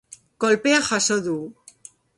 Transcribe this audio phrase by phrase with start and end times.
[0.43, 1.39] Kolpea jaso du.